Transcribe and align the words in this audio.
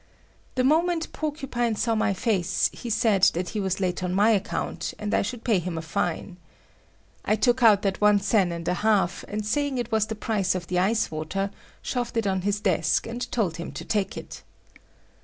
The 0.55 0.63
moment 0.63 1.13
Porcupine 1.13 1.75
saw 1.75 1.93
my 1.93 2.11
face, 2.11 2.71
he 2.73 2.89
said 2.89 3.21
that 3.35 3.49
he 3.49 3.59
was 3.59 3.79
late 3.79 4.01
on 4.03 4.15
my 4.15 4.31
account, 4.31 4.95
and 4.97 5.13
I 5.13 5.21
should 5.21 5.43
pay 5.43 5.59
him 5.59 5.77
a 5.77 5.83
fine. 5.83 6.37
I 7.23 7.35
took 7.35 7.61
out 7.61 7.83
that 7.83 8.01
one 8.01 8.19
sen 8.19 8.51
and 8.51 8.67
a 8.67 8.73
half, 8.81 9.23
and 9.27 9.45
saying 9.45 9.77
it 9.77 9.91
was 9.91 10.07
the 10.07 10.15
price 10.15 10.55
of 10.55 10.65
the 10.65 10.79
ice 10.79 11.11
water, 11.11 11.51
shoved 11.83 12.17
it 12.17 12.25
on 12.25 12.41
his 12.41 12.59
desk 12.59 13.05
and 13.05 13.31
told 13.31 13.57
him 13.57 13.71
to 13.73 13.85
take 13.85 14.17
it. 14.17 14.41